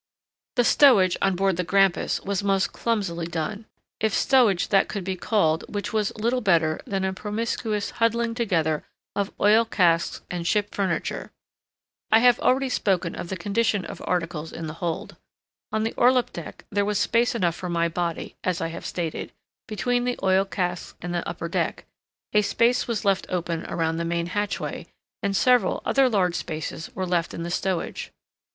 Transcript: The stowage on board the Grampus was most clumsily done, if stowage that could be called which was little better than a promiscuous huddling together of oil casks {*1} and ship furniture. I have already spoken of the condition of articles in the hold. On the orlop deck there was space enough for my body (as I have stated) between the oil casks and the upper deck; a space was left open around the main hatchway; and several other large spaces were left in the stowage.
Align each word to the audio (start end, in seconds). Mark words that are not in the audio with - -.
The 0.55 0.63
stowage 0.63 1.15
on 1.21 1.35
board 1.35 1.57
the 1.57 1.63
Grampus 1.63 2.19
was 2.21 2.43
most 2.43 2.73
clumsily 2.73 3.27
done, 3.27 3.67
if 3.99 4.15
stowage 4.15 4.69
that 4.69 4.87
could 4.87 5.03
be 5.03 5.15
called 5.15 5.63
which 5.69 5.93
was 5.93 6.11
little 6.17 6.41
better 6.41 6.79
than 6.87 7.05
a 7.05 7.13
promiscuous 7.13 7.91
huddling 7.91 8.33
together 8.33 8.83
of 9.15 9.31
oil 9.39 9.63
casks 9.63 10.21
{*1} 10.21 10.23
and 10.31 10.47
ship 10.47 10.73
furniture. 10.73 11.29
I 12.11 12.17
have 12.17 12.39
already 12.39 12.67
spoken 12.67 13.13
of 13.13 13.29
the 13.29 13.37
condition 13.37 13.85
of 13.85 14.01
articles 14.07 14.51
in 14.51 14.65
the 14.65 14.73
hold. 14.81 15.17
On 15.71 15.83
the 15.83 15.93
orlop 15.93 16.33
deck 16.33 16.65
there 16.71 16.83
was 16.83 16.97
space 16.97 17.35
enough 17.35 17.53
for 17.53 17.69
my 17.69 17.87
body 17.87 18.35
(as 18.43 18.59
I 18.59 18.69
have 18.69 18.87
stated) 18.87 19.31
between 19.67 20.05
the 20.05 20.17
oil 20.23 20.45
casks 20.45 20.95
and 21.03 21.13
the 21.13 21.29
upper 21.29 21.47
deck; 21.47 21.85
a 22.33 22.41
space 22.41 22.87
was 22.87 23.05
left 23.05 23.27
open 23.29 23.65
around 23.67 23.97
the 23.97 24.05
main 24.05 24.25
hatchway; 24.25 24.87
and 25.21 25.37
several 25.37 25.83
other 25.85 26.09
large 26.09 26.33
spaces 26.33 26.89
were 26.95 27.05
left 27.05 27.35
in 27.35 27.43
the 27.43 27.51
stowage. 27.51 28.11